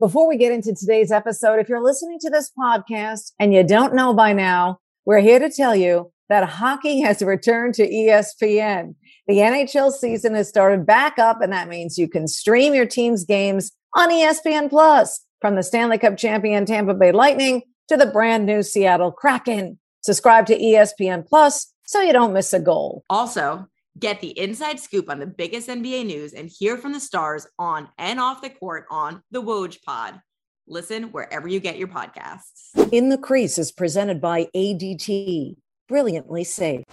[0.00, 3.96] Before we get into today's episode, if you're listening to this podcast and you don't
[3.96, 8.94] know by now, we're here to tell you that hockey has returned to ESPN.
[9.26, 13.24] The NHL season has started back up, and that means you can stream your team's
[13.24, 18.46] games on ESPN Plus from the Stanley Cup champion Tampa Bay Lightning to the brand
[18.46, 19.80] new Seattle Kraken.
[20.02, 23.02] Subscribe to ESPN Plus so you don't miss a goal.
[23.10, 23.66] Also,
[23.98, 27.88] Get the inside scoop on the biggest NBA news and hear from the stars on
[27.98, 30.20] and off the court on the Woj Pod.
[30.68, 32.90] Listen wherever you get your podcasts.
[32.92, 35.56] In the Crease is presented by ADT.
[35.88, 36.84] Brilliantly safe.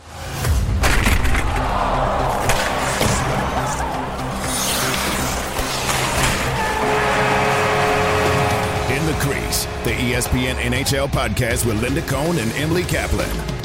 [8.90, 13.65] In the Crease, the ESPN NHL podcast with Linda Cohn and Emily Kaplan.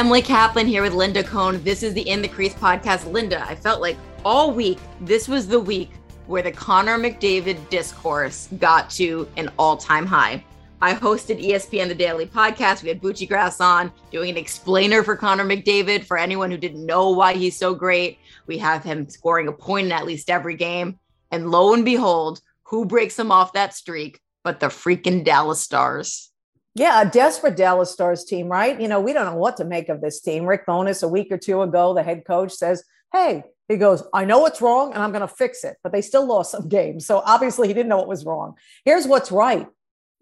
[0.00, 1.62] Emily Kaplan here with Linda Cohn.
[1.62, 3.12] This is the In the Crease podcast.
[3.12, 5.90] Linda, I felt like all week, this was the week
[6.26, 10.42] where the Connor McDavid discourse got to an all time high.
[10.80, 12.82] I hosted ESPN The Daily Podcast.
[12.82, 17.10] We had Buccigross on doing an explainer for Connor McDavid for anyone who didn't know
[17.10, 18.16] why he's so great.
[18.46, 20.98] We have him scoring a point in at least every game.
[21.30, 26.29] And lo and behold, who breaks him off that streak but the freaking Dallas Stars?
[26.74, 28.80] Yeah, a desperate Dallas Stars team, right?
[28.80, 30.46] You know, we don't know what to make of this team.
[30.46, 34.24] Rick Bowness, a week or two ago, the head coach says, Hey, he goes, I
[34.24, 35.76] know what's wrong and I'm going to fix it.
[35.82, 37.06] But they still lost some games.
[37.06, 38.54] So obviously he didn't know what was wrong.
[38.84, 39.66] Here's what's right.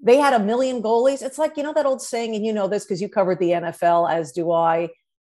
[0.01, 1.23] They had a million goalies.
[1.23, 3.51] It's like, you know, that old saying, and you know this because you covered the
[3.51, 4.91] NFL, as do I.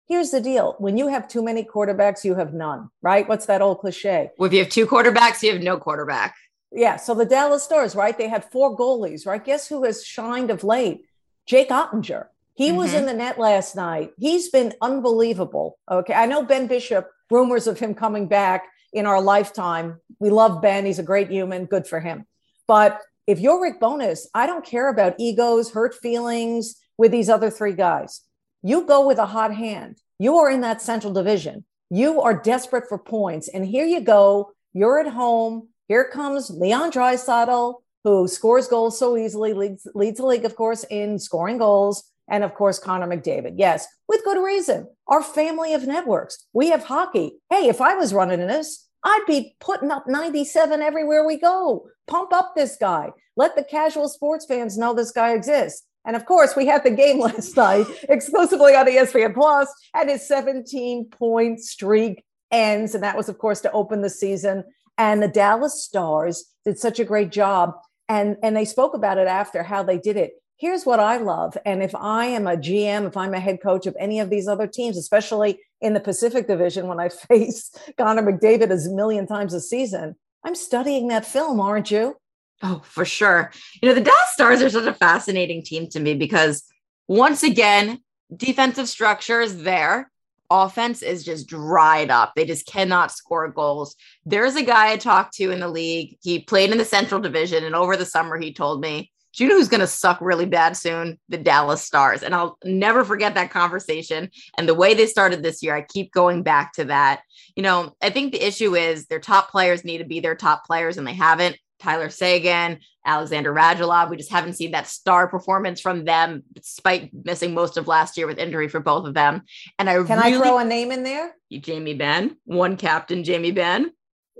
[0.07, 3.27] Here's the deal when you have too many quarterbacks, you have none, right?
[3.27, 4.29] What's that old cliche?
[4.37, 6.35] Well, if you have two quarterbacks, you have no quarterback.
[6.73, 6.97] Yeah.
[6.97, 8.17] So the Dallas Stars, right?
[8.17, 9.43] They had four goalies, right?
[9.43, 11.05] Guess who has shined of late?
[11.45, 12.27] Jake Oettinger.
[12.55, 12.77] He mm-hmm.
[12.77, 14.11] was in the net last night.
[14.17, 15.77] He's been unbelievable.
[15.89, 16.13] Okay.
[16.13, 19.99] I know Ben Bishop, rumors of him coming back in our lifetime.
[20.19, 20.85] We love Ben.
[20.85, 21.65] He's a great human.
[21.65, 22.25] Good for him.
[22.67, 27.49] But if you're Rick Bowness, I don't care about egos, hurt feelings with these other
[27.49, 28.21] three guys.
[28.61, 29.97] You go with a hot hand.
[30.19, 31.65] You are in that central division.
[31.89, 33.47] You are desperate for points.
[33.47, 34.51] And here you go.
[34.73, 35.69] You're at home.
[35.93, 40.83] Here comes Leon Draisaitl, who scores goals so easily, leads, leads the league, of course,
[40.89, 42.03] in scoring goals.
[42.27, 43.53] And of course, Connor McDavid.
[43.57, 44.87] Yes, with good reason.
[45.07, 46.47] Our family of networks.
[46.51, 47.33] We have hockey.
[47.51, 51.85] Hey, if I was running this, I'd be putting up 97 everywhere we go.
[52.07, 53.11] Pump up this guy.
[53.37, 55.85] Let the casual sports fans know this guy exists.
[56.07, 60.27] And of course, we had the game last night exclusively on ESPN Plus, and his
[60.27, 62.95] 17 point streak ends.
[62.95, 64.63] And that was, of course, to open the season.
[64.97, 67.73] And the Dallas Stars did such a great job.
[68.09, 70.33] And and they spoke about it after how they did it.
[70.57, 71.57] Here's what i love.
[71.65, 74.47] And if i am a gm if i'm a head coach of any of these
[74.47, 79.27] other teams especially in the pacific division when i face connor mcdavid as a million
[79.27, 80.15] times a season
[80.45, 82.15] i'm studying that film aren't you?
[82.61, 83.51] Oh for sure.
[83.81, 86.63] You know the dallas stars are such a fascinating team to me because
[87.07, 87.99] once again
[88.35, 90.11] defensive structure is there
[90.49, 92.33] offense is just dried up.
[92.35, 93.95] They just cannot score goals.
[94.25, 96.17] There's a guy I talked to in the league.
[96.21, 99.49] He played in the Central Division, and over the summer, he told me, Do you
[99.49, 101.19] know who's going to suck really bad soon?
[101.29, 102.23] The Dallas Stars.
[102.23, 104.29] And I'll never forget that conversation.
[104.57, 107.21] And the way they started this year, I keep going back to that.
[107.55, 110.65] You know, I think the issue is their top players need to be their top
[110.65, 111.57] players, and they haven't.
[111.83, 114.09] Tyler Seguin, Alexander Radulov.
[114.09, 118.25] We just haven't seen that star performance from them, despite missing most of last year
[118.25, 119.43] with injury for both of them.
[119.77, 121.35] And I can really, I throw a name in there?
[121.51, 123.91] Jamie Benn, one captain, Jamie Benn.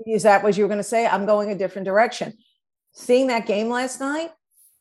[0.06, 1.06] Is that what you were going to say?
[1.06, 2.34] I'm going a different direction.
[2.92, 4.30] Seeing that game last night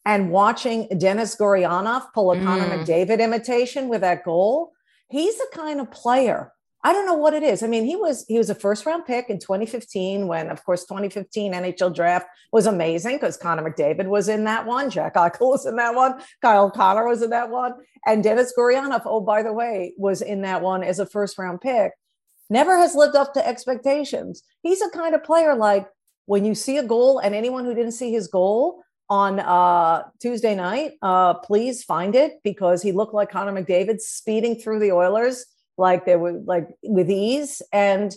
[0.05, 2.45] and watching Denis Gurianov pull a mm.
[2.45, 4.71] Connor McDavid imitation with that goal,
[5.09, 6.51] he's the kind of player
[6.85, 7.63] I don't know what it is.
[7.63, 10.83] I mean, he was he was a first round pick in 2015 when, of course,
[10.83, 15.65] 2015 NHL draft was amazing because Connor McDavid was in that one, Jack Eichel was
[15.65, 17.73] in that one, Kyle Connor was in that one,
[18.05, 21.61] and Denis Gurianov, oh by the way, was in that one as a first round
[21.61, 21.93] pick.
[22.49, 24.43] Never has lived up to expectations.
[24.61, 25.87] He's a kind of player like
[26.25, 30.55] when you see a goal, and anyone who didn't see his goal on uh, Tuesday
[30.55, 35.45] night, uh, please find it because he looked like Connor McDavid speeding through the Oilers
[35.77, 38.15] like they were like with ease and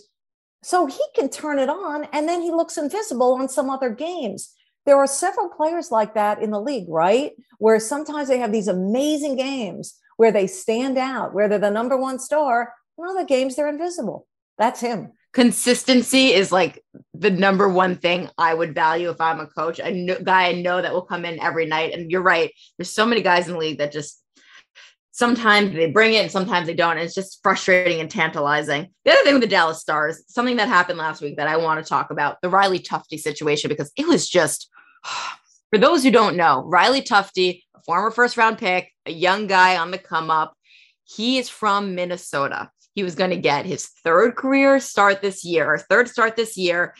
[0.63, 4.53] so he can turn it on and then he looks invisible on some other games
[4.85, 8.67] there are several players like that in the league right where sometimes they have these
[8.67, 13.55] amazing games where they stand out where they're the number one star and other games
[13.55, 14.27] they're invisible
[14.57, 16.83] that's him consistency is like
[17.13, 19.79] the number one thing I would value if I'm a coach.
[19.79, 21.93] A guy I know that will come in every night.
[21.93, 22.51] And you're right.
[22.77, 24.19] There's so many guys in the league that just
[25.17, 26.91] sometimes they bring it and sometimes they don't.
[26.91, 28.89] And it's just frustrating and tantalizing.
[29.03, 31.83] The other thing with the Dallas Stars, something that happened last week that I want
[31.83, 34.69] to talk about the Riley Tufte situation, because it was just,
[35.71, 39.77] for those who don't know, Riley Tufte, a former first round pick, a young guy
[39.77, 40.53] on the come up,
[41.03, 42.69] he is from Minnesota.
[42.93, 46.93] He was going to get his third career start this year, third start this year,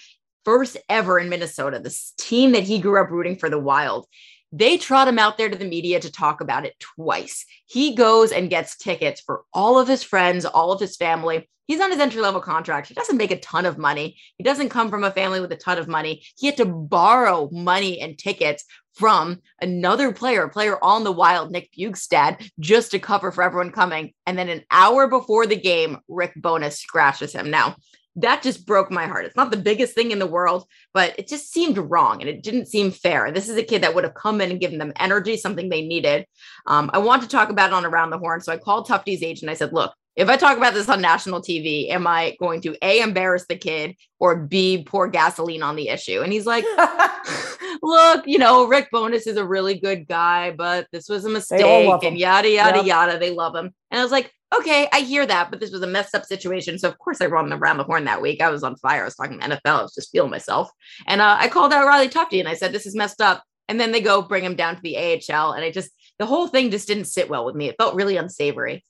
[0.43, 4.07] first ever in Minnesota, this team that he grew up rooting for the Wild.
[4.51, 7.45] They trot him out there to the media to talk about it twice.
[7.65, 11.49] He goes and gets tickets for all of his friends, all of his family.
[11.65, 12.87] He's on his entry level contract.
[12.87, 14.17] He doesn't make a ton of money.
[14.37, 16.23] He doesn't come from a family with a ton of money.
[16.37, 18.63] He had to borrow money and tickets
[18.93, 23.71] from another player, a player on the wild, Nick Bjugstad, just to cover for everyone
[23.71, 24.13] coming.
[24.25, 27.51] And then an hour before the game, Rick Bowness scratches him.
[27.51, 27.75] Now,
[28.17, 29.25] that just broke my heart.
[29.25, 32.43] It's not the biggest thing in the world, but it just seemed wrong and it
[32.43, 33.31] didn't seem fair.
[33.31, 35.83] This is a kid that would have come in and given them energy, something they
[35.83, 36.25] needed.
[36.65, 38.41] Um, I want to talk about it on Around the Horn.
[38.41, 39.51] So I called Tufte's agent.
[39.51, 42.75] I said, look, if I talk about this on national TV, am I going to
[42.81, 46.21] A, embarrass the kid or B, pour gasoline on the issue?
[46.21, 46.65] And he's like,
[47.83, 51.61] look, you know, Rick Bowness is a really good guy, but this was a mistake
[52.03, 52.85] and yada, yada, yep.
[52.87, 53.19] yada.
[53.19, 53.71] They love him.
[53.91, 56.79] And I was like, okay, I hear that, but this was a messed up situation.
[56.79, 58.41] So of course I run around the horn that week.
[58.41, 59.03] I was on fire.
[59.03, 59.59] I was talking to NFL.
[59.79, 60.71] I was just feeling myself.
[61.05, 63.43] And uh, I called out Riley Tufte and I said, this is messed up.
[63.69, 65.51] And then they go bring him down to the AHL.
[65.51, 67.67] And I just, the whole thing just didn't sit well with me.
[67.67, 68.83] It felt really unsavory.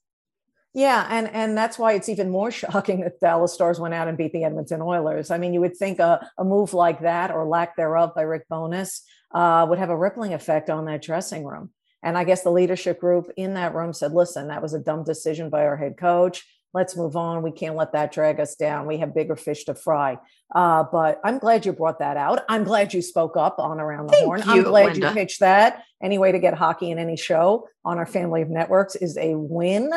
[0.78, 4.16] Yeah, and and that's why it's even more shocking that Dallas Stars went out and
[4.16, 5.32] beat the Edmonton Oilers.
[5.32, 8.48] I mean, you would think a, a move like that or lack thereof by Rick
[8.48, 9.02] Bowness
[9.32, 11.72] uh, would have a rippling effect on that dressing room.
[12.04, 15.04] And I guess the leadership group in that room said, listen, that was a dumb
[15.04, 16.46] decision by our head coach.
[16.76, 17.42] Let's move on.
[17.42, 18.86] We can't let that drag us down.
[18.86, 20.20] We have bigger fish to fry.
[20.54, 22.44] Uh, but I'm glad you brought that out.
[22.50, 24.44] I'm glad you spoke up on Around the Thank Horn.
[24.46, 25.08] You, I'm glad Linda.
[25.08, 25.86] you pitched that.
[26.04, 29.34] Any way to get hockey in any show on our family of networks is a
[29.34, 29.90] win,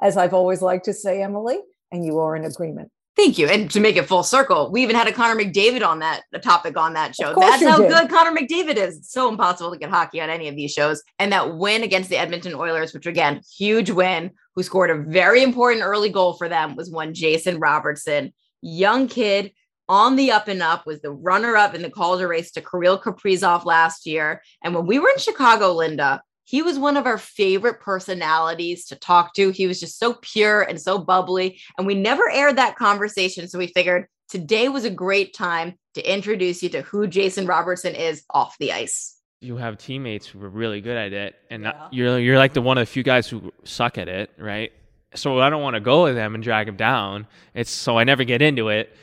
[0.00, 1.58] as I've always liked to say, Emily,
[1.92, 2.90] and you are in agreement.
[3.16, 3.48] Thank you.
[3.48, 6.38] And to make it full circle, we even had a Connor McDavid on that a
[6.38, 7.34] topic on that show.
[7.38, 7.90] That's how did.
[7.90, 8.98] good Connor McDavid is.
[8.98, 11.02] It's so impossible to get hockey on any of these shows.
[11.18, 15.42] And that win against the Edmonton Oilers, which again, huge win, who scored a very
[15.42, 18.32] important early goal for them, was one Jason Robertson,
[18.62, 19.52] young kid
[19.88, 23.02] on the up and up, was the runner up in the Calder race to Kirill
[23.02, 24.40] Kaprizov last year.
[24.62, 28.96] And when we were in Chicago, Linda, he was one of our favorite personalities to
[28.96, 29.50] talk to.
[29.50, 31.60] He was just so pure and so bubbly.
[31.78, 33.46] And we never aired that conversation.
[33.46, 37.94] So we figured today was a great time to introduce you to who Jason Robertson
[37.94, 39.16] is off the ice.
[39.40, 41.86] You have teammates who are really good at it, and Yeah.
[41.92, 44.72] you're you're like the one of the few guys who suck at it, right?
[45.14, 47.28] So I don't want to go with them and drag them down.
[47.54, 48.94] It's so I never get into it,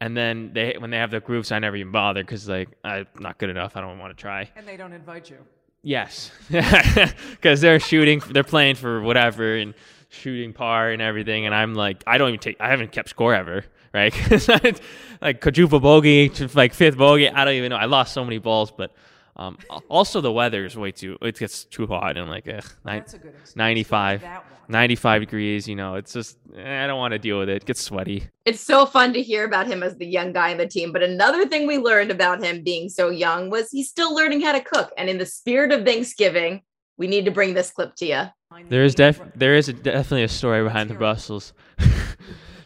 [0.00, 3.06] and then they when they have their groups, I never even bother because like I'm
[3.20, 3.76] not good enough.
[3.76, 4.50] I don't want to try.
[4.56, 5.38] And they don't invite you.
[5.86, 9.72] Yes, because they're shooting, they're playing for whatever and
[10.08, 13.32] shooting par and everything, and I'm like, I don't even take, I haven't kept score
[13.32, 14.12] ever, right?
[15.22, 17.76] like quadruple bogey, like fifth bogey, I don't even know.
[17.76, 18.90] I lost so many balls, but
[19.38, 23.04] um, also the weather is way too, it gets too hot and like uh, nine,
[23.12, 24.24] a good 95,
[24.68, 25.68] 95 degrees.
[25.68, 27.56] You know, it's just eh, I don't want to deal with it.
[27.56, 28.28] It gets sweaty.
[28.46, 30.90] It's so fun to hear about him as the young guy in the team.
[30.90, 34.52] But another thing we learned about him being so young was he's still learning how
[34.52, 34.90] to cook.
[34.96, 36.62] And in the spirit of Thanksgiving,
[36.96, 38.22] we need to bring this clip to you.
[38.68, 40.94] There is def- there is a, definitely a story behind the.
[40.94, 41.52] Brussels.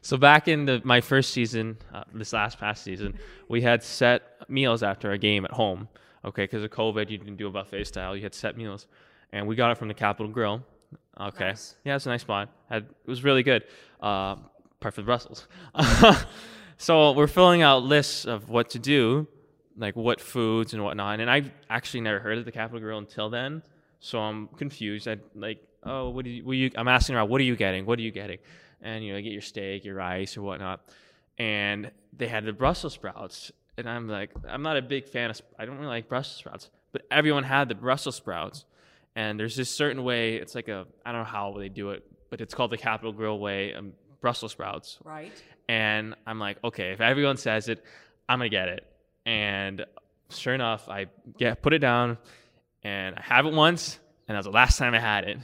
[0.02, 3.18] so back in the my first season, uh, this last past season,
[3.48, 5.88] we had set meals after a game at home.
[6.24, 8.14] Okay, because of COVID, you didn't do a buffet style.
[8.16, 8.86] You had set meals,
[9.32, 10.62] and we got it from the Capital Grille.
[11.18, 11.76] Okay, Nice.
[11.84, 12.50] yeah, it's a nice spot.
[12.68, 13.64] Had it was really good.
[14.02, 14.36] Uh,
[14.80, 15.46] apart from the Brussels.
[16.78, 19.26] so we're filling out lists of what to do,
[19.76, 21.20] like what foods and whatnot.
[21.20, 23.62] And I've actually never heard of the Capital Grille until then.
[24.00, 25.06] So I'm confused.
[25.06, 26.70] I like, oh, what do you, what you?
[26.76, 27.84] I'm asking around, what are you getting?
[27.84, 28.38] What are you getting?
[28.82, 30.80] And you know, get your steak, your rice, or whatnot.
[31.36, 35.36] And they had the Brussels sprouts, and I'm like, I'm not a big fan of.
[35.38, 38.64] sp- I don't really like Brussels sprouts, but everyone had the Brussels sprouts.
[39.16, 40.36] And there's this certain way.
[40.36, 43.12] It's like a, I don't know how they do it, but it's called the Capital
[43.12, 43.74] Grille way.
[43.74, 45.32] Um, Brussels sprouts, Right.
[45.68, 47.82] and I'm like, okay, if everyone says it,
[48.28, 48.86] I'm gonna get it.
[49.26, 49.84] And
[50.28, 51.06] sure enough, I
[51.38, 52.18] get put it down,
[52.82, 55.38] and I have it once, and that was the last time I had it.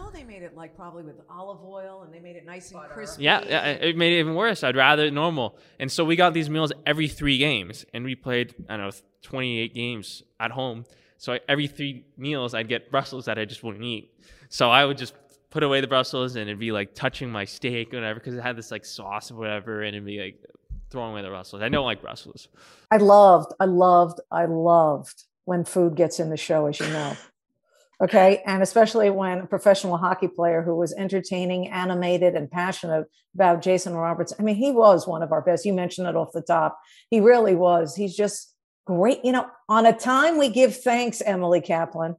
[0.00, 0.06] Wait.
[0.06, 2.70] You know they made it like probably with olive oil and they made it nice
[2.72, 3.24] and crispy.
[3.24, 4.64] Yeah, yeah, it it made it even worse.
[4.64, 5.58] I'd rather it normal.
[5.78, 8.92] And so we got these meals every three games, and we played I don't know
[9.22, 10.84] 28 games at home.
[11.18, 14.10] So I, every three meals, I'd get Brussels that I just wouldn't eat.
[14.48, 15.12] So I would just
[15.50, 18.42] put away the Brussels, and it'd be like touching my steak or whatever because it
[18.42, 20.42] had this like sauce or whatever, and it'd be like
[20.90, 21.62] throwing away the Brussels.
[21.62, 22.48] I don't like Brussels.
[22.90, 27.16] I loved, I loved, I loved when food gets in the show, as you know.
[28.02, 28.42] Okay.
[28.46, 33.94] And especially when a professional hockey player who was entertaining, animated, and passionate about Jason
[33.94, 34.32] Roberts.
[34.38, 35.66] I mean, he was one of our best.
[35.66, 36.78] You mentioned it off the top.
[37.10, 37.94] He really was.
[37.94, 38.54] He's just
[38.86, 39.24] great.
[39.24, 42.16] You know, on a time we give thanks, Emily Kaplan,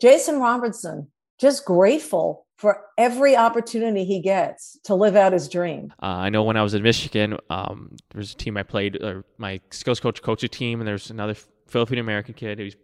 [0.00, 5.94] Jason Robertson, just grateful for every opportunity he gets to live out his dream.
[6.02, 9.02] Uh, I know when I was in Michigan, um, there was a team I played,
[9.02, 11.34] or my skills coach coached a team, and there's another
[11.66, 12.76] Filipino American kid who's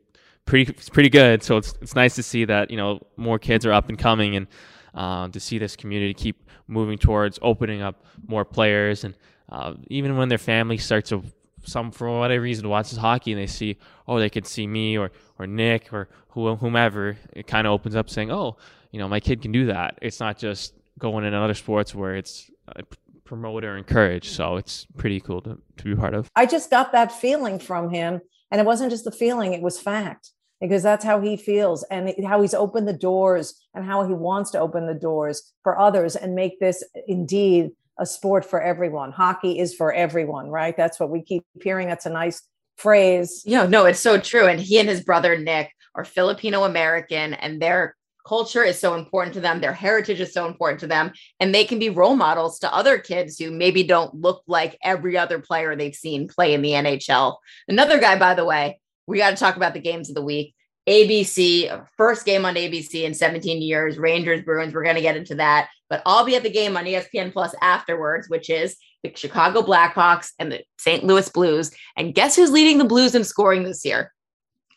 [0.47, 1.43] pretty pretty good.
[1.43, 4.37] So it's it's nice to see that you know more kids are up and coming,
[4.37, 4.47] and
[4.95, 9.15] uh, to see this community keep moving towards opening up more players, and
[9.51, 11.23] uh, even when their family starts to
[11.65, 13.77] some for whatever reason watches hockey and they see
[14.07, 18.09] oh they could see me or or Nick or whomever it kind of opens up
[18.09, 18.57] saying oh
[18.93, 19.99] you know my kid can do that.
[20.01, 22.83] It's not just going in other sports where it's uh,
[23.25, 26.31] promote or encourage so it's pretty cool to, to be part of.
[26.37, 29.81] I just got that feeling from him and it wasn't just a feeling it was
[29.81, 34.15] fact because that's how he feels and how he's opened the doors and how he
[34.15, 39.13] wants to open the doors for others and make this indeed a sport for everyone.
[39.13, 40.77] Hockey is for everyone, right?
[40.77, 41.89] That's what we keep hearing.
[41.89, 42.43] That's a nice
[42.77, 43.43] phrase.
[43.47, 44.47] Yeah, no, it's so true.
[44.47, 47.97] And he and his brother Nick are Filipino American, and their
[48.27, 49.61] culture is so important to them.
[49.61, 51.13] Their heritage is so important to them.
[51.41, 55.17] And they can be role models to other kids who maybe don't look like every
[55.17, 57.37] other player they've seen play in the NHL.
[57.69, 60.55] Another guy, by the way, we got to talk about the games of the week.
[60.89, 64.73] ABC, first game on ABC in 17 years, Rangers, Bruins.
[64.73, 67.55] We're going to get into that, but I'll be at the game on ESPN Plus
[67.61, 71.03] afterwards, which is the Chicago Blackhawks and the St.
[71.03, 71.73] Louis Blues.
[71.97, 74.13] And guess who's leading the Blues in scoring this year?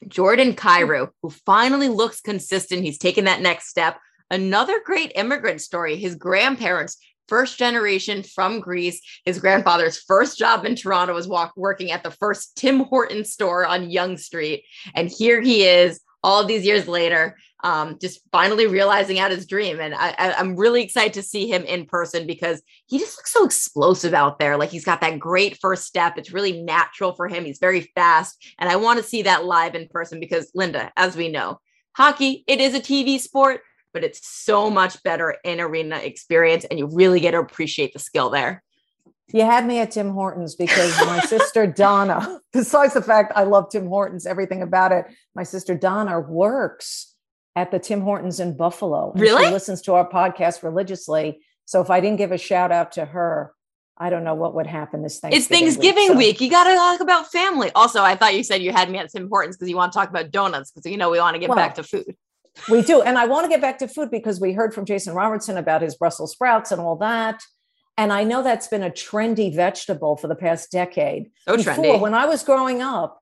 [0.08, 2.84] Jordan Kyrou, who finally looks consistent.
[2.84, 4.00] He's taken that next step.
[4.32, 5.96] Another great immigrant story.
[5.96, 6.98] His grandparents
[7.30, 9.02] first generation from Greece.
[9.24, 13.66] His grandfather's first job in Toronto was walk, working at the first Tim Hortons store
[13.66, 14.66] on Yonge Street.
[14.96, 19.80] And here he is all these years later, um, just finally realizing out his dream.
[19.80, 23.46] And I, I'm really excited to see him in person because he just looks so
[23.46, 24.58] explosive out there.
[24.58, 26.18] Like he's got that great first step.
[26.18, 27.46] It's really natural for him.
[27.46, 28.54] He's very fast.
[28.58, 31.60] And I want to see that live in person because, Linda, as we know,
[31.96, 33.62] hockey, it is a TV sport,
[33.94, 38.00] but it's so much better in arena experience and you really get to appreciate the
[38.00, 38.64] skill there.
[39.32, 43.70] You had me at Tim Hortons because my sister Donna, besides the fact I love
[43.70, 45.06] Tim Hortons, everything about it,
[45.36, 47.16] my sister Donna works
[47.56, 49.12] at the Tim Hortons in Buffalo.
[49.16, 49.46] really?
[49.46, 51.42] She listens to our podcast religiously.
[51.66, 53.54] So if I didn't give a shout out to her,
[53.98, 55.38] I don't know what would happen this Thanksgiving.
[55.38, 56.12] It's Thanksgiving week.
[56.12, 56.18] So.
[56.18, 56.42] week.
[56.42, 57.70] You got to talk about family.
[57.76, 60.00] Also, I thought you said you had me at Tim Hortons because you want to
[60.00, 62.16] talk about donuts because you know we want to get Well, back to food.
[62.70, 63.02] We do.
[63.02, 65.82] And I want to get back to food because we heard from Jason Robertson about
[65.82, 67.42] his Brussels sprouts and all that.
[67.98, 71.30] And I know that's been a trendy vegetable for the past decade.
[71.48, 72.00] So Before, trendy.
[72.00, 73.20] when I was growing up,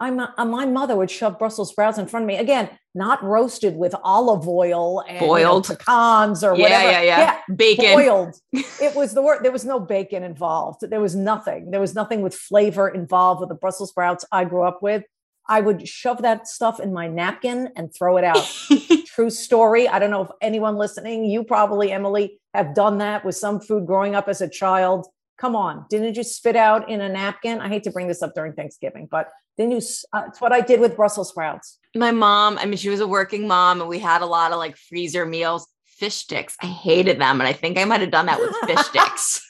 [0.00, 2.36] I'm, uh, my mother would shove Brussels sprouts in front of me.
[2.36, 5.68] Again, not roasted with olive oil and you know, Boiled.
[5.68, 6.90] pecans or Yeah, whatever.
[6.90, 7.38] yeah, yeah.
[7.54, 7.92] Bacon.
[7.94, 8.34] Boiled.
[8.52, 9.44] it was the word.
[9.44, 10.80] There was no bacon involved.
[10.88, 11.70] There was nothing.
[11.70, 15.04] There was nothing with flavor involved with the Brussels sprouts I grew up with.
[15.48, 18.46] I would shove that stuff in my napkin and throw it out.
[19.06, 19.88] True story.
[19.88, 23.86] I don't know if anyone listening, you probably, Emily, have done that with some food
[23.86, 25.06] growing up as a child.
[25.36, 27.60] Come on, didn't you spit out in a napkin?
[27.60, 29.80] I hate to bring this up during Thanksgiving, but then you,
[30.12, 31.78] uh, it's what I did with Brussels sprouts.
[31.94, 34.58] My mom, I mean, she was a working mom and we had a lot of
[34.58, 36.56] like freezer meals, fish sticks.
[36.60, 37.40] I hated them.
[37.40, 39.40] And I think I might have done that with fish sticks.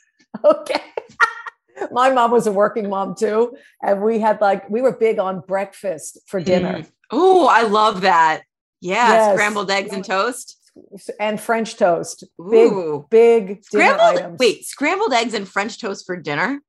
[0.44, 0.80] Okay.
[1.90, 3.56] My mom was a working mom too.
[3.82, 8.42] And we had like, we were big on breakfast for dinner Oh, I love that.
[8.80, 9.08] Yeah.
[9.12, 9.34] Yes.
[9.34, 10.58] Scrambled eggs and toast.
[11.20, 12.24] and French toast.
[12.50, 13.06] Big, Ooh.
[13.10, 14.38] big Scrambled, items.
[14.40, 16.60] wait, scrambled eggs and French toast for dinner?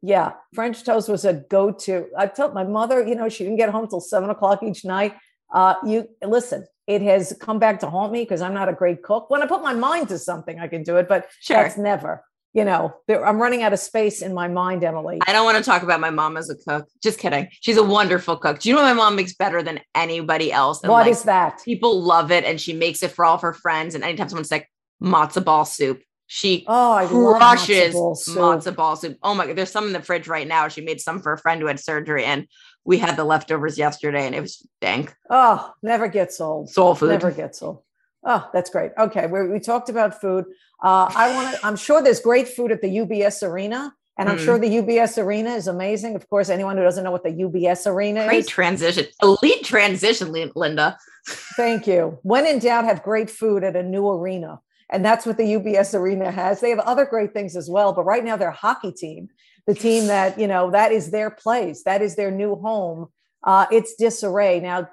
[0.00, 2.06] Yeah, French toast was a go-to.
[2.16, 5.16] I told my mother, you know, she didn't get home till seven o'clock each night.
[5.52, 9.02] Uh, you listen, it has come back to haunt me because I'm not a great
[9.02, 9.28] cook.
[9.28, 11.56] When I put my mind to something, I can do it, but Sure.
[11.56, 12.22] that's never.
[12.58, 15.20] You know, I'm running out of space in my mind, Emily.
[15.28, 16.88] I don't want to talk about my mom as a cook.
[17.00, 17.46] Just kidding.
[17.60, 18.58] She's a wonderful cook.
[18.58, 20.82] Do you know what my mom makes better than anybody else?
[20.82, 21.60] And, What like, is that?
[21.64, 23.94] people love it and she makes it for all of her friends.
[23.94, 24.68] And anytime someone's like
[25.00, 28.36] matzo ball soup, she Oh, I crushes matzo ball soup.
[28.38, 29.18] matzo ball soup.
[29.22, 30.66] Oh my god, there's some in the fridge right now.
[30.66, 32.48] She made some for a friend who had surgery, and
[32.84, 35.14] we had the leftovers yesterday, and it was dank.
[35.30, 36.70] Oh, never gets old.
[36.70, 37.10] Soul food.
[37.10, 37.82] Never gets old.
[38.30, 38.92] Oh, that's great.
[38.98, 40.44] Okay, we we talked about food.
[40.82, 41.66] Uh, I want to.
[41.66, 45.54] I'm sure there's great food at the UBS Arena, and I'm sure the UBS Arena
[45.54, 46.14] is amazing.
[46.14, 49.06] Of course, anyone who doesn't know what the UBS Arena Great is, Great transition.
[49.22, 50.98] Elite transition, Linda.
[51.56, 52.18] thank you.
[52.22, 55.98] When in doubt, have great food at a new arena, and that's what the UBS
[55.98, 56.60] Arena has.
[56.60, 59.30] They have other great things as well, but right now their hockey team,
[59.66, 63.06] the team that you know that is their place, that is their new home.
[63.42, 64.86] Uh, it's disarray now.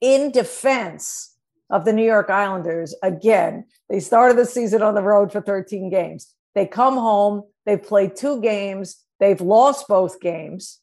[0.00, 1.29] in defense
[1.70, 5.90] of the New York Islanders, again, they started the season on the road for 13
[5.90, 6.34] games.
[6.54, 10.80] They come home, they've played two games, they've lost both games,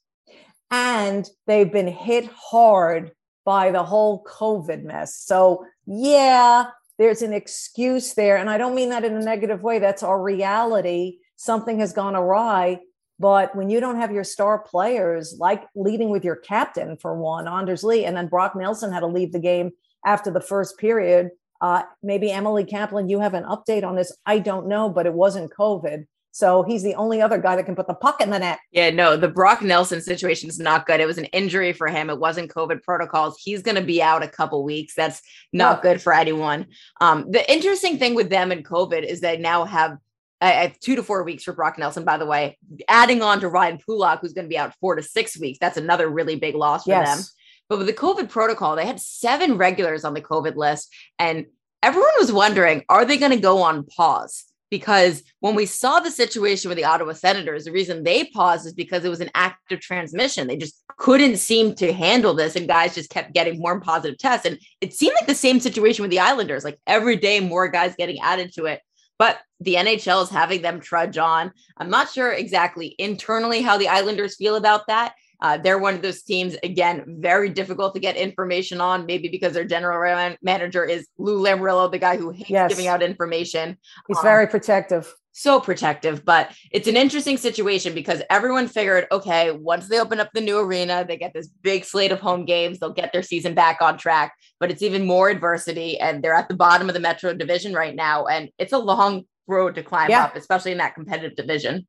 [0.72, 3.12] and they've been hit hard
[3.46, 5.16] by the whole COVID mess.
[5.18, 6.68] So, yeah,
[6.98, 8.38] there's an excuse there.
[8.38, 9.80] And I don't mean that in a negative way.
[9.80, 11.20] That's our reality.
[11.36, 12.80] Something has gone awry.
[13.20, 17.48] But when you don't have your star players, like leading with your captain for one,
[17.48, 19.72] Anders Lee, and then Brock Nelson had to leave the game
[20.08, 21.30] after the first period.
[21.60, 24.16] Uh, maybe Emily Kaplan, you have an update on this.
[24.26, 26.06] I don't know, but it wasn't COVID.
[26.32, 28.60] So he's the only other guy that can put the puck in the net.
[28.72, 31.00] Yeah, no, the Brock Nelson situation is not good.
[31.00, 32.12] It was an injury for him.
[32.12, 33.42] It wasn't COVID protocols.
[33.44, 34.94] He's going to be out a couple weeks.
[34.96, 35.20] That's
[35.52, 36.68] not good for anyone.
[37.02, 39.98] Um, the interesting thing with them and COVID is they now have
[40.40, 43.80] uh, two to four weeks for Brock Nelson, by the way, adding on to Ryan
[43.84, 45.58] Pulock, who's going to be out four to six weeks.
[45.60, 47.18] That's another really big loss for yes.
[47.18, 47.26] them.
[47.70, 51.46] But with the COVID protocol, they had seven regulars on the COVID list, and
[51.84, 54.46] everyone was wondering, are they going to go on pause?
[54.70, 58.74] because when we saw the situation with the Ottawa Senators, the reason they paused is
[58.74, 60.48] because it was an active transmission.
[60.48, 64.46] They just couldn't seem to handle this, and guys just kept getting more positive tests.
[64.46, 67.96] And it seemed like the same situation with the Islanders, like every day more guys
[67.96, 68.82] getting added to it.
[69.18, 71.52] But the NHL is having them trudge on.
[71.78, 75.16] I'm not sure exactly internally how the Islanders feel about that.
[75.40, 79.54] Uh, they're one of those teams, again, very difficult to get information on, maybe because
[79.54, 82.70] their general manager is Lou Lamoriello, the guy who hates yes.
[82.70, 83.78] giving out information.
[84.08, 85.14] He's um, very protective.
[85.34, 90.32] So protective, but it's an interesting situation because everyone figured, okay, once they open up
[90.34, 93.54] the new arena, they get this big slate of home games, they'll get their season
[93.54, 94.34] back on track.
[94.60, 97.96] But it's even more adversity, and they're at the bottom of the Metro division right
[97.96, 100.24] now, and it's a long road to climb yeah.
[100.24, 101.86] up, especially in that competitive division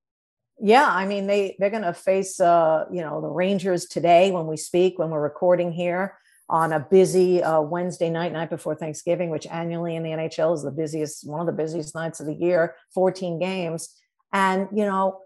[0.60, 4.46] yeah i mean they they're going to face uh you know the rangers today when
[4.46, 9.30] we speak when we're recording here on a busy uh, wednesday night night before thanksgiving
[9.30, 12.34] which annually in the nhl is the busiest one of the busiest nights of the
[12.34, 13.94] year 14 games.
[14.32, 15.22] And you know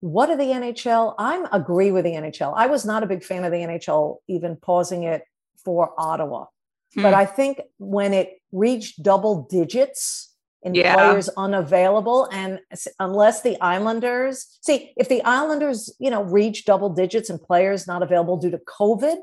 [0.00, 3.44] what are the nhl i'm agree with the nhl i was not a big fan
[3.44, 5.22] of the nhl even pausing it
[5.62, 6.46] for ottawa.
[6.94, 7.02] Hmm.
[7.02, 10.29] but i think when it reached double digits
[10.62, 10.94] in yeah.
[10.94, 12.28] players unavailable.
[12.32, 12.60] And
[12.98, 18.02] unless the Islanders see if the Islanders, you know, reach double digits and players not
[18.02, 19.18] available due to COVID,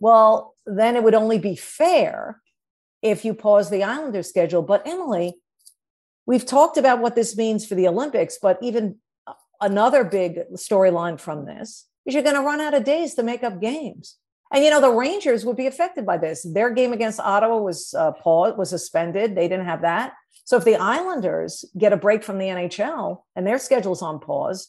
[0.00, 2.40] well, then it would only be fair
[3.02, 4.62] if you pause the Islanders schedule.
[4.62, 5.34] But Emily,
[6.26, 8.96] we've talked about what this means for the Olympics, but even
[9.26, 13.22] uh, another big storyline from this is you're going to run out of days to
[13.22, 14.16] make up games.
[14.54, 16.44] And you know the Rangers would be affected by this.
[16.44, 19.34] Their game against Ottawa was uh, paused, was suspended.
[19.34, 20.12] They didn't have that.
[20.44, 24.68] So if the Islanders get a break from the NHL and their schedule's on pause,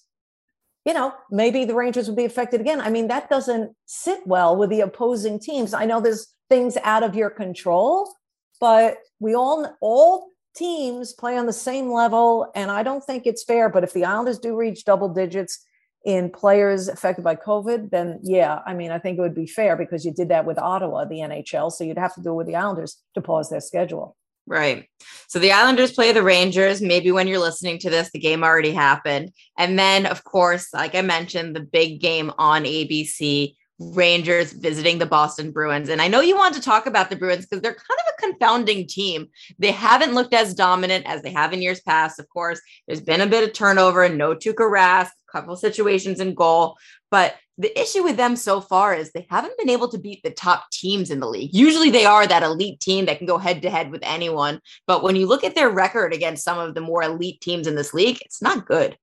[0.85, 2.81] you know, maybe the Rangers would be affected again.
[2.81, 5.73] I mean, that doesn't sit well with the opposing teams.
[5.73, 8.11] I know there's things out of your control,
[8.59, 13.43] but we all all teams play on the same level and I don't think it's
[13.43, 15.64] fair, but if the Islanders do reach double digits
[16.05, 19.75] in players affected by COVID, then yeah, I mean, I think it would be fair
[19.75, 22.47] because you did that with Ottawa, the NHL, so you'd have to do it with
[22.47, 24.15] the Islanders to pause their schedule.
[24.47, 24.87] Right.
[25.27, 26.79] So the Islanders play the Rangers.
[26.79, 29.31] Maybe when you're listening to this, the game already happened.
[29.57, 35.05] And then, of course, like I mentioned, the big game on ABC Rangers visiting the
[35.05, 35.89] Boston Bruins.
[35.89, 38.21] And I know you want to talk about the Bruins because they're kind of a
[38.21, 39.27] confounding team.
[39.59, 42.19] They haven't looked as dominant as they have in years past.
[42.19, 46.33] Of course, there's been a bit of turnover and no Tuukka Rask, couple situations in
[46.33, 46.77] goal.
[47.11, 50.31] But the issue with them so far is they haven't been able to beat the
[50.31, 51.53] top teams in the league.
[51.53, 54.59] Usually they are that elite team that can go head to head with anyone.
[54.87, 57.75] But when you look at their record against some of the more elite teams in
[57.75, 58.97] this league, it's not good.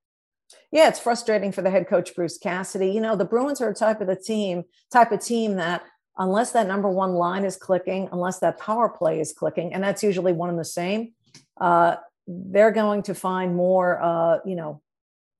[0.70, 2.90] Yeah, it's frustrating for the head coach Bruce Cassidy.
[2.90, 5.82] You know, the Bruins are a type of the team, type of team that
[6.18, 10.02] unless that number one line is clicking, unless that power play is clicking, and that's
[10.02, 11.12] usually one and the same,
[11.60, 14.80] uh, they're going to find more, uh, you know,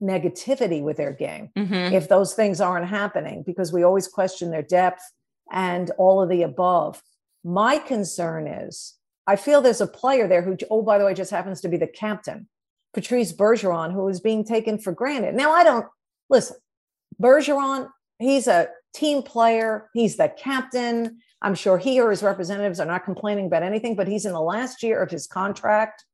[0.03, 1.95] negativity with their game mm-hmm.
[1.95, 5.03] if those things aren't happening because we always question their depth
[5.53, 7.03] and all of the above.
[7.45, 8.95] My concern is
[9.27, 11.77] I feel there's a player there who, oh, by the way, just happens to be
[11.77, 12.49] the captain,
[12.93, 15.35] Patrice Bergeron, who is being taken for granted.
[15.35, 15.87] Now, I don't
[16.29, 16.57] listen,
[17.21, 17.89] Bergeron,
[18.19, 21.19] he's a team player, he's the captain.
[21.41, 24.41] I'm sure he or his representatives are not complaining about anything, but he's in the
[24.41, 26.05] last year of his contract.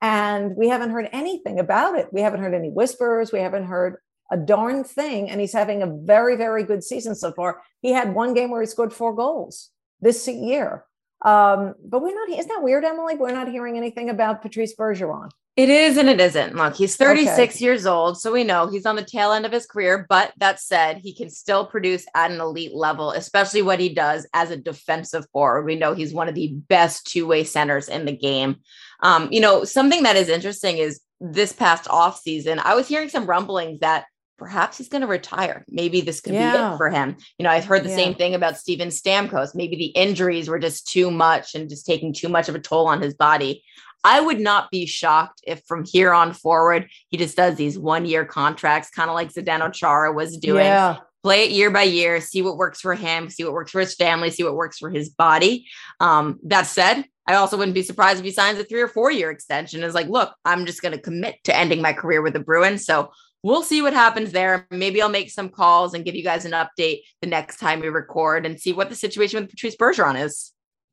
[0.00, 2.08] And we haven't heard anything about it.
[2.12, 3.32] We haven't heard any whispers.
[3.32, 3.96] We haven't heard
[4.30, 5.28] a darn thing.
[5.28, 7.60] And he's having a very, very good season so far.
[7.80, 10.84] He had one game where he scored four goals this year.
[11.24, 13.16] Um, but we're not, isn't that weird, Emily?
[13.16, 15.30] We're not hearing anything about Patrice Bergeron.
[15.58, 16.54] It is and it isn't.
[16.54, 17.64] Look, he's 36 okay.
[17.64, 20.06] years old, so we know he's on the tail end of his career.
[20.08, 24.24] But that said, he can still produce at an elite level, especially what he does
[24.32, 25.64] as a defensive forward.
[25.64, 28.58] We know he's one of the best two way centers in the game.
[29.02, 33.08] Um, you know, something that is interesting is this past off season, I was hearing
[33.08, 34.04] some rumblings that
[34.38, 35.64] perhaps he's going to retire.
[35.68, 36.52] Maybe this could yeah.
[36.52, 37.16] be it for him.
[37.36, 37.96] You know, I've heard the yeah.
[37.96, 39.56] same thing about Steven Stamkos.
[39.56, 42.86] Maybe the injuries were just too much and just taking too much of a toll
[42.86, 43.64] on his body.
[44.04, 48.06] I would not be shocked if from here on forward he just does these one
[48.06, 50.64] year contracts, kind of like Zdeno Chara was doing.
[50.64, 50.98] Yeah.
[51.24, 53.94] Play it year by year, see what works for him, see what works for his
[53.96, 55.66] family, see what works for his body.
[55.98, 59.10] Um, that said, I also wouldn't be surprised if he signs a three or four
[59.10, 59.82] year extension.
[59.82, 62.86] Is like, look, I'm just going to commit to ending my career with the Bruins.
[62.86, 63.10] So
[63.42, 64.66] we'll see what happens there.
[64.70, 67.88] Maybe I'll make some calls and give you guys an update the next time we
[67.88, 70.52] record and see what the situation with Patrice Bergeron is.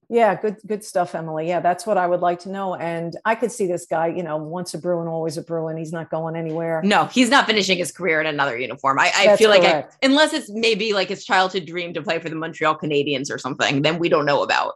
[0.10, 1.48] Yeah, good good stuff, Emily.
[1.48, 2.76] Yeah, that's what I would like to know.
[2.76, 5.78] And I could see this guy, you know, once a Bruin, always a Bruin.
[5.78, 6.82] He's not going anywhere.
[6.84, 9.00] No, he's not finishing his career in another uniform.
[9.00, 12.30] I, I feel like I, unless it's maybe like his childhood dream to play for
[12.30, 14.74] the Montreal Canadiens or something, then we don't know about.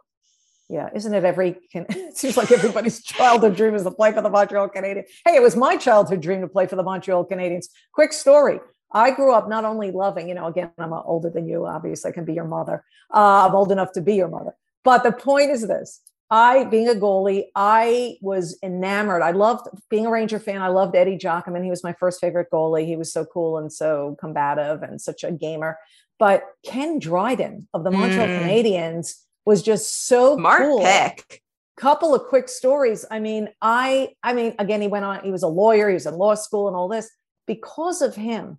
[0.68, 1.56] Yeah, isn't it every?
[1.74, 5.04] It seems like everybody's childhood dream is to play for the Montreal Canadiens.
[5.24, 7.66] Hey, it was my childhood dream to play for the Montreal Canadiens.
[7.92, 8.60] Quick story:
[8.92, 11.66] I grew up not only loving, you know, again, I'm older than you.
[11.66, 12.84] Obviously, I can be your mother.
[13.12, 14.54] Uh, I'm old enough to be your mother.
[14.84, 19.22] But the point is this I, being a goalie, I was enamored.
[19.22, 20.62] I loved being a Ranger fan.
[20.62, 21.64] I loved Eddie Giacomin.
[21.64, 22.86] He was my first favorite goalie.
[22.86, 25.76] He was so cool and so combative and such a gamer.
[26.20, 28.42] But Ken Dryden of the Montreal mm.
[28.42, 29.14] Canadiens
[29.44, 30.80] was just so Smart cool.
[30.80, 31.42] pick.
[31.76, 33.06] Couple of quick stories.
[33.10, 35.24] I mean, I, I mean, again, he went on.
[35.24, 35.88] He was a lawyer.
[35.88, 37.10] He was in law school and all this.
[37.46, 38.58] Because of him,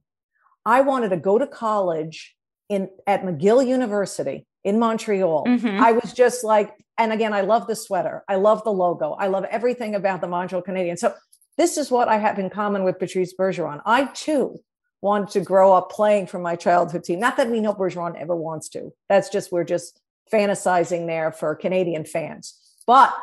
[0.66, 2.36] I wanted to go to college
[2.68, 5.46] in at McGill University in Montreal.
[5.46, 5.82] Mm-hmm.
[5.82, 8.24] I was just like, and again, I love the sweater.
[8.28, 9.14] I love the logo.
[9.14, 11.00] I love everything about the Montreal Canadiens.
[11.00, 11.14] So
[11.58, 13.82] this is what I have in common with Patrice Bergeron.
[13.86, 14.60] I too
[15.02, 17.20] want to grow up playing for my childhood team.
[17.20, 18.94] Not that we know Bergeron ever wants to.
[19.10, 20.00] That's just we're just
[20.32, 22.56] fantasizing there for Canadian fans.
[22.86, 23.14] But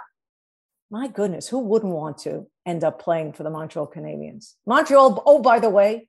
[0.90, 4.55] my goodness, who wouldn't want to end up playing for the Montreal Canadiens?
[4.66, 6.09] Montreal, oh, by the way,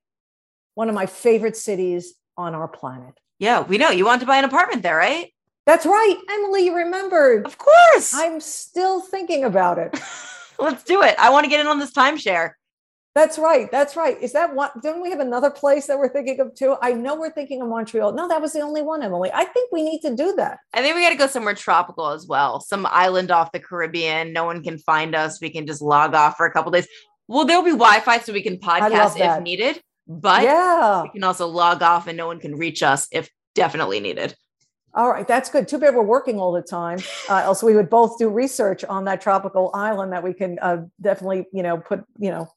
[0.74, 3.14] one of my favorite cities on our planet.
[3.38, 5.32] Yeah, we know you want to buy an apartment there, right?
[5.66, 6.18] That's right.
[6.32, 7.46] Emily, you remembered.
[7.46, 8.14] Of course.
[8.16, 10.00] I'm still thinking about it.
[10.60, 11.16] Let's do it.
[11.20, 12.52] I want to get in on this timeshare.
[13.16, 13.70] That's right.
[13.72, 14.22] That's right.
[14.22, 14.82] Is that what?
[14.82, 16.76] Don't we have another place that we're thinking of too?
[16.82, 18.14] I know we're thinking of Montreal.
[18.14, 19.32] No, that was the only one, Emily.
[19.34, 20.60] I think we need to do that.
[20.74, 22.62] I think we got to go somewhere tropical as well.
[22.62, 24.32] Some island off the Caribbean.
[24.32, 25.42] No one can find us.
[25.42, 26.88] We can just log off for a couple days.
[27.28, 29.82] Well, there'll be Wi-Fi so we can podcast if needed.
[30.10, 34.00] But yeah, we can also log off and no one can reach us if definitely
[34.00, 34.36] needed.
[34.96, 35.68] All right, that's good.
[35.68, 36.98] Too bad we're working all the time.
[37.30, 40.78] Uh, else we would both do research on that tropical island that we can uh,
[41.00, 42.52] definitely, you know, put, you know,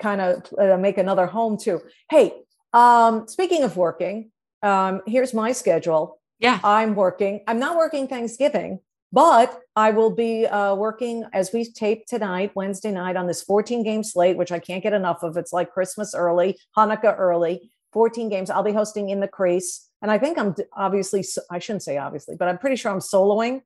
[0.00, 1.82] kind of uh, make another home to.
[2.08, 2.32] Hey,
[2.72, 4.30] um, speaking of working,
[4.62, 6.18] um, here's my schedule.
[6.38, 7.42] Yeah, I'm working.
[7.46, 8.80] I'm not working Thanksgiving,
[9.12, 13.82] but I will be uh, working as we tape tonight, Wednesday night, on this 14
[13.82, 15.36] game slate, which I can't get enough of.
[15.36, 18.50] It's like Christmas early, Hanukkah early, 14 games.
[18.50, 19.88] I'll be hosting in the crease.
[20.02, 23.62] And I think I'm obviously, I shouldn't say obviously, but I'm pretty sure I'm soloing.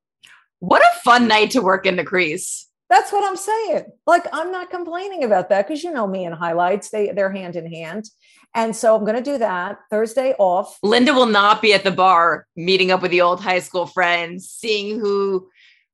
[0.60, 2.69] What a fun night to work in the crease.
[2.90, 3.84] That's what I'm saying.
[4.04, 7.54] Like, I'm not complaining about that because you know me and highlights, they, they're hand
[7.54, 8.10] in hand.
[8.52, 10.76] And so I'm going to do that Thursday off.
[10.82, 14.50] Linda will not be at the bar meeting up with the old high school friends,
[14.50, 15.48] seeing who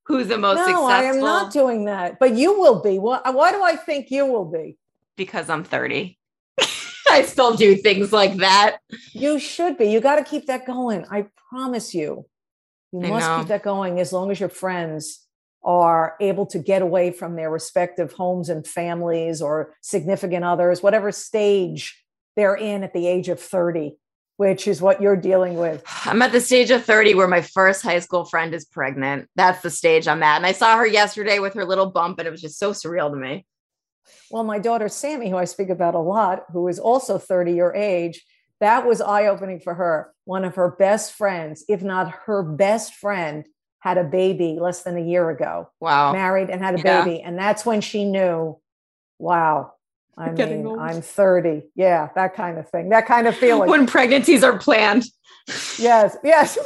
[0.07, 0.87] who's the most no, successful.
[0.87, 2.99] I am not doing that, but you will be.
[2.99, 4.79] Why, why do I think you will be?
[5.17, 6.19] Because I'm 30.
[7.11, 8.79] I still do things like that.
[9.13, 9.91] You should be.
[9.91, 11.05] You got to keep that going.
[11.11, 12.25] I promise you.
[12.93, 13.39] You I must know.
[13.41, 15.26] keep that going as long as your friends
[15.65, 21.11] are able to get away from their respective homes and families or significant others, whatever
[21.11, 22.03] stage
[22.37, 23.97] they're in at the age of 30,
[24.37, 25.83] which is what you're dealing with.
[26.05, 29.29] I'm at the stage of 30 where my first high school friend is pregnant.
[29.35, 30.37] That's the stage I'm at.
[30.37, 33.11] And I saw her yesterday with her little bump, and it was just so surreal
[33.11, 33.47] to me.
[34.31, 37.75] Well, my daughter Sammy, who I speak about a lot, who is also 30 your
[37.75, 38.25] age,
[38.61, 40.13] that was eye opening for her.
[40.25, 43.47] One of her best friends, if not her best friend,
[43.87, 45.71] had a baby less than a year ago.
[45.79, 46.13] Wow.
[46.13, 47.05] Married and had a yeah.
[47.05, 47.23] baby.
[47.23, 48.59] And that's when she knew,
[49.21, 49.75] wow,
[50.19, 51.63] I mean, I'm 30.
[51.77, 52.89] Yeah, that kind of thing.
[52.89, 53.71] That kind of feeling.
[53.71, 55.05] When pregnancies are planned.
[55.79, 56.59] Yes, yes.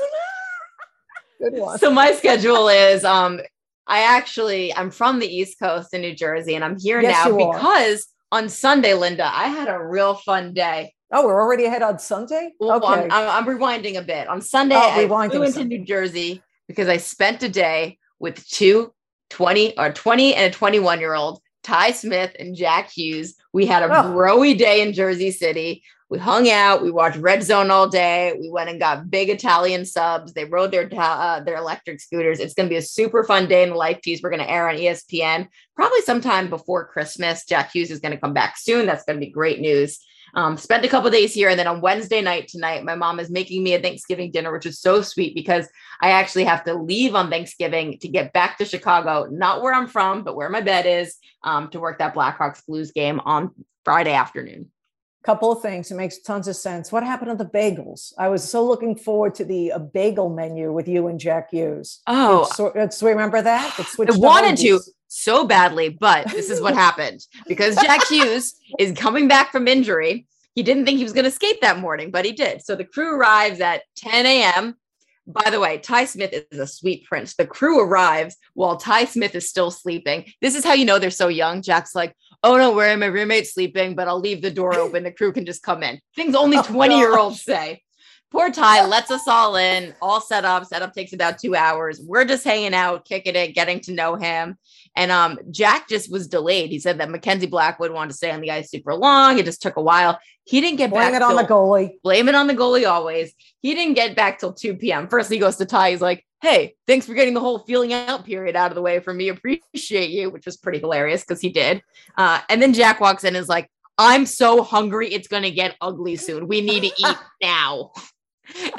[1.42, 1.78] Good one.
[1.78, 3.40] So my schedule is um
[3.86, 7.36] I actually I'm from the East Coast in New Jersey and I'm here yes, now
[7.36, 8.38] because are.
[8.38, 10.94] on Sunday, Linda, I had a real fun day.
[11.12, 12.52] Oh, we're already ahead on Sunday.
[12.58, 12.86] Well, okay.
[12.86, 14.26] I'm, I'm, I'm, rewinding a bit.
[14.28, 15.78] On Sunday, oh, I flew into Sunday.
[15.78, 18.92] New Jersey because I spent a day with two
[19.30, 23.34] 20 or 20 and a 21 year old Ty Smith and Jack Hughes.
[23.52, 24.12] We had a Oh.
[24.12, 25.82] broy day in Jersey City.
[26.08, 26.82] We hung out.
[26.82, 28.36] We watched Red Zone all day.
[28.40, 30.32] We went and got big Italian subs.
[30.32, 32.38] They rode their uh, their electric scooters.
[32.40, 34.20] It's going to be a super fun day in the life piece.
[34.22, 37.44] We're going to air on ESPN probably sometime before Christmas.
[37.44, 38.86] Jack Hughes is going to come back soon.
[38.86, 40.00] That's going to be great news.
[40.34, 43.30] Um, spent a couple days here, and then on Wednesday night tonight, my mom is
[43.30, 45.68] making me a Thanksgiving dinner, which is so sweet because
[46.02, 49.88] I actually have to leave on Thanksgiving to get back to Chicago, not where I'm
[49.88, 53.50] from, but where my bed is, um, to work that Blackhawks Blues game on
[53.84, 54.70] Friday afternoon.
[55.22, 55.90] Couple of things.
[55.90, 56.90] It makes tons of sense.
[56.90, 58.14] What happened to the bagels?
[58.16, 62.00] I was so looking forward to the uh, bagel menu with you and Jack Hughes.
[62.06, 63.78] Oh, It's it's- remember that?
[63.78, 64.80] It I wanted to.
[65.10, 70.26] So badly, but this is what happened because Jack Hughes is coming back from injury.
[70.54, 72.62] He didn't think he was going to skate that morning, but he did.
[72.62, 74.76] So the crew arrives at 10 a.m.
[75.26, 77.34] By the way, Ty Smith is a sweet prince.
[77.34, 80.32] The crew arrives while Ty Smith is still sleeping.
[80.40, 81.62] This is how you know they're so young.
[81.62, 85.04] Jack's like, oh, no, worry, my roommate's sleeping, but I'll leave the door open.
[85.04, 86.00] The crew can just come in.
[86.16, 87.82] Things only Oh, 20 year olds say.
[88.30, 90.64] Poor Ty lets us all in, all set up.
[90.64, 92.00] Setup takes about two hours.
[92.00, 94.56] We're just hanging out, kicking it, getting to know him.
[94.94, 96.70] And um, Jack just was delayed.
[96.70, 99.38] He said that Mackenzie Blackwood wanted to stay on the ice super long.
[99.38, 100.18] It just took a while.
[100.44, 101.20] He didn't get Blame back.
[101.20, 101.92] Blame it on the goalie.
[102.04, 103.34] Blame it on the goalie always.
[103.62, 105.08] He didn't get back till 2 p.m.
[105.08, 105.90] First, he goes to Ty.
[105.90, 109.00] He's like, Hey, thanks for getting the whole feeling out period out of the way
[109.00, 109.28] for me.
[109.28, 111.82] Appreciate you, which was pretty hilarious because he did.
[112.16, 115.12] Uh, and then Jack walks in and is like, I'm so hungry.
[115.12, 116.48] It's going to get ugly soon.
[116.48, 117.92] We need to eat now.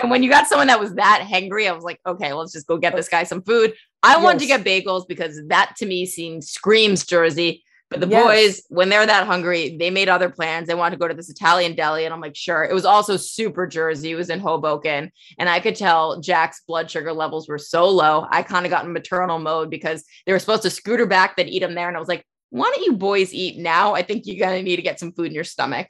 [0.02, 2.68] And when you got someone that was that hangry, I was like, okay, let's just
[2.68, 3.74] go get this guy some food.
[4.04, 7.64] I wanted to get bagels because that to me seems screams Jersey.
[7.90, 8.24] But the Yes.
[8.24, 10.68] boys, when they're that hungry, they made other plans.
[10.68, 12.06] They wanted to go to this Italian deli.
[12.06, 12.64] And I'm like, sure.
[12.64, 14.12] It was also super Jersey.
[14.12, 15.12] It was in Hoboken.
[15.38, 18.28] And I could tell Jack's blood sugar levels were so low.
[18.32, 21.50] I kind of got in maternal mode because they were supposed to scooter back, then
[21.50, 21.90] eat them there.
[21.90, 23.94] And I was like, why don't you boys eat now?
[23.94, 25.88] I think you're going to need to get some food in your stomach.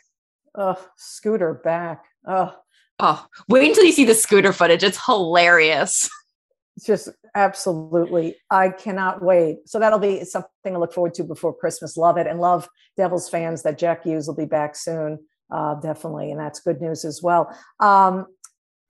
[0.56, 2.04] Ugh, scooter back.
[2.28, 2.52] Ugh,
[3.02, 4.84] Oh, wait until you see the scooter footage.
[4.84, 6.08] It's hilarious.
[6.78, 8.36] it's just absolutely.
[8.52, 9.68] I cannot wait.
[9.68, 11.98] So that'll be something to look forward to before Christmas.
[11.98, 15.20] Love it and love Devils fans that Jack Hughes will be back soon.
[15.52, 17.54] Uh, definitely, and that's good news as well.
[17.80, 18.28] Um,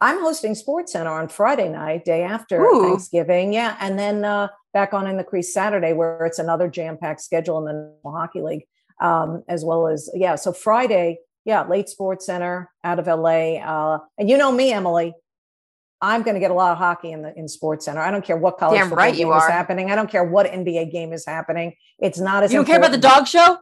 [0.01, 2.89] I'm hosting SportsCenter on Friday night, day after Ooh.
[2.89, 3.53] Thanksgiving.
[3.53, 7.65] Yeah, and then uh, back on in the crease Saturday, where it's another jam-packed schedule
[7.67, 8.65] in the Hockey League,
[9.01, 10.35] um, as well as yeah.
[10.35, 15.13] So Friday, yeah, late SportsCenter out of LA, uh, and you know me, Emily.
[16.03, 17.97] I'm going to get a lot of hockey in the in SportsCenter.
[17.97, 19.51] I don't care what college Damn football right you game is are.
[19.51, 19.91] happening.
[19.91, 21.75] I don't care what NBA game is happening.
[21.99, 23.59] It's not as You don't care about the dog show?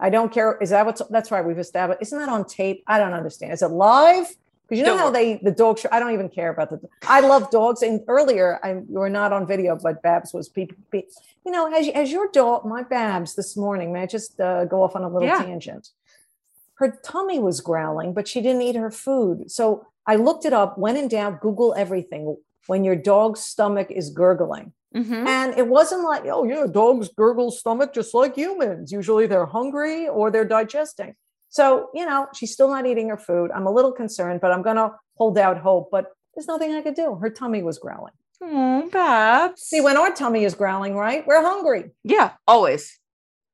[0.00, 0.58] I don't care.
[0.60, 1.44] Is that what's that's right?
[1.44, 2.02] We've established.
[2.02, 2.82] Isn't that on tape?
[2.88, 3.52] I don't understand.
[3.52, 4.26] Is it live?
[4.66, 5.88] Because you know Don't how they the dog show.
[5.92, 6.80] I don't even care about the.
[7.06, 7.82] I love dogs.
[7.82, 10.48] And earlier, I we were not on video, but Babs was.
[10.48, 11.02] Pe- pe-
[11.44, 13.92] you know, as as your dog, my Babs this morning.
[13.92, 15.42] May I just uh, go off on a little Yeah.
[15.42, 15.90] tangent?
[16.80, 19.50] Her tummy was growling, but she didn't eat her food.
[19.50, 20.76] So I looked it up.
[20.78, 22.36] When in doubt, Google everything.
[22.66, 24.72] When your dog's stomach is gurgling.
[24.96, 25.26] Mhm.
[25.26, 28.90] And it wasn't like, oh, yeah, dogs gurgle stomach just like humans.
[28.90, 31.14] Usually they're hungry or they're digesting.
[31.48, 33.50] So, you know, she's still not eating her food.
[33.54, 35.90] I'm a little concerned, but I'm going to hold out hope.
[35.92, 37.16] But there's nothing I could do.
[37.16, 38.14] Her tummy was growling.
[38.42, 39.62] Oh, Babs.
[39.62, 41.26] See, when our tummy is growling, right?
[41.26, 41.90] We're hungry.
[42.02, 42.98] yeah, always.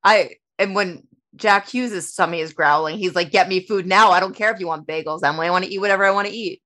[0.05, 1.03] I and when
[1.37, 4.11] Jack Hughes' tummy is growling, he's like, "Get me food now.
[4.11, 5.47] I don't care if you want bagels, Emily.
[5.47, 6.63] I want to eat whatever I want to eat."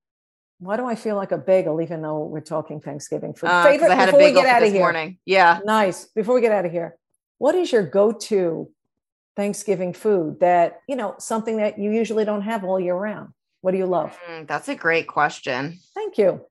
[0.59, 3.49] Why do I feel like a bagel, even though we're talking Thanksgiving food?
[3.49, 4.81] Uh, 'cause I had a before we bagel get for out of here.
[4.81, 5.19] morning.
[5.25, 5.61] Yeah.
[5.65, 6.05] Nice.
[6.15, 6.97] Before we get out of here,
[7.39, 8.71] what is your go-to
[9.37, 13.31] Thanksgiving food that, you know, something that you usually don't have all year round?
[13.63, 14.19] What do you love?
[14.29, 15.79] Mm, that's a great question.
[15.95, 16.45] Thank you.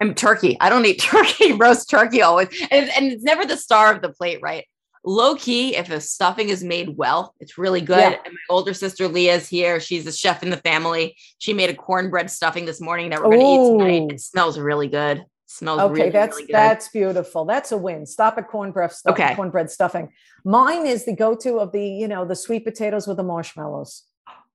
[0.00, 0.56] I'm turkey.
[0.60, 2.48] I don't eat turkey, roast turkey always.
[2.70, 4.64] And, and it's never the star of the plate, right?
[5.08, 7.96] Low key, if the stuffing is made well, it's really good.
[7.98, 8.18] Yeah.
[8.26, 9.80] And my older sister Leah's here.
[9.80, 11.16] She's a chef in the family.
[11.38, 14.12] She made a cornbread stuffing this morning that we're going to eat tonight.
[14.16, 15.24] It smells really good.
[15.46, 16.54] smells Okay, really, that's really good.
[16.54, 17.46] that's beautiful.
[17.46, 18.04] That's a win.
[18.04, 19.34] Stop at cornbread stuff, Okay.
[19.34, 20.10] cornbread stuffing.
[20.44, 24.02] Mine is the go-to of the, you know, the sweet potatoes with the marshmallows.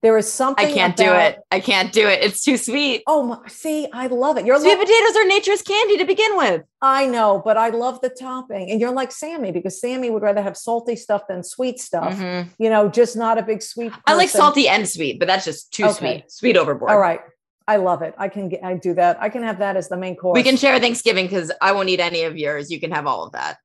[0.04, 1.40] There is something I can't do it.
[1.50, 2.22] I can't do it.
[2.22, 3.04] It's too sweet.
[3.08, 4.46] Oh, my, see, I love it.
[4.46, 6.62] You're Sweet like, potatoes are nature's candy to begin with.
[6.82, 8.70] I know, but I love the topping.
[8.70, 12.16] And you're like Sammy because Sammy would rather have salty stuff than sweet stuff.
[12.16, 12.50] Mhm.
[12.60, 13.94] You know, just not a big sweet.
[14.06, 15.94] I like salty and sweet, but that's just too Okay.
[15.94, 16.24] sweet.
[16.32, 16.92] Sweet overboard.
[16.92, 17.22] All right.
[17.66, 18.14] I love it.
[18.18, 19.16] I can get, I do that.
[19.22, 20.36] I can have that as the main course.
[20.36, 22.70] We can share Thanksgiving because I won't eat any of yours.
[22.70, 23.56] You can have all of that.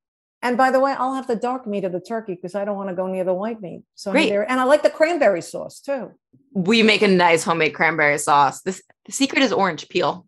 [0.43, 2.77] And by the way, I'll have the dark meat of the turkey because I don't
[2.77, 3.83] want to go near the white meat.
[3.97, 4.31] So Great.
[4.33, 6.13] and I like the cranberry sauce too.
[6.53, 8.63] We make a nice homemade cranberry sauce.
[8.63, 10.27] This the secret is orange peel.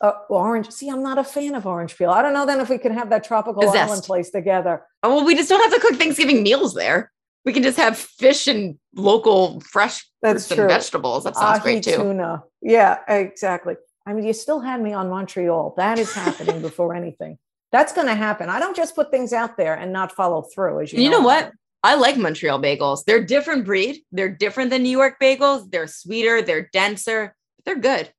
[0.00, 0.70] Uh, orange.
[0.70, 2.10] See, I'm not a fan of orange peel.
[2.10, 3.76] I don't know then if we can have that tropical Zest.
[3.76, 4.82] island place together.
[5.02, 7.12] Oh, well, we just don't have to cook Thanksgiving meals there.
[7.44, 10.64] We can just have fish and local fresh That's fruits true.
[10.64, 11.24] and vegetables.
[11.24, 11.96] That sounds Ahi great too.
[11.96, 12.44] tuna.
[12.62, 13.74] Yeah, exactly.
[14.06, 15.74] I mean, you still had me on Montreal.
[15.76, 17.38] That is happening before anything.
[17.72, 18.48] That's going to happen.
[18.48, 20.80] I don't just put things out there and not follow through.
[20.80, 21.52] As you, you know I what?
[21.82, 23.04] I like Montreal bagels.
[23.04, 24.02] They're different breed.
[24.12, 25.70] They're different than New York bagels.
[25.70, 26.42] They're sweeter.
[26.42, 27.34] They're denser.
[27.64, 28.12] They're good.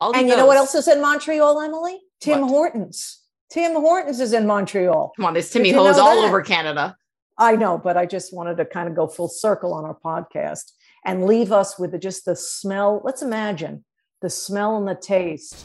[0.00, 2.00] And you know what else is in Montreal, Emily?
[2.20, 2.50] Tim What?
[2.50, 3.20] Hortons.
[3.50, 5.12] Tim Hortons is in Montreal.
[5.16, 6.24] Come on, there's Timmy know all that?
[6.26, 6.96] over Canada.
[7.38, 10.72] I know, but I just wanted to kind of go full circle on our podcast
[11.04, 13.00] and leave us with just the smell.
[13.04, 13.84] Let's imagine
[14.22, 15.64] the smell and the taste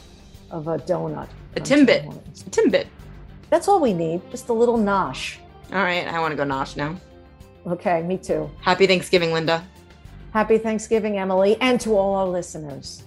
[0.50, 1.28] of a donut.
[1.56, 2.12] A Timbit.
[2.50, 2.86] Timbit.
[3.50, 4.22] That's all we need.
[4.30, 5.36] Just a little nosh.
[5.72, 6.96] All right, I want to go nosh now.
[7.66, 8.50] Okay, me too.
[8.62, 9.64] Happy Thanksgiving, Linda.
[10.32, 13.02] Happy Thanksgiving, Emily, and to all our listeners.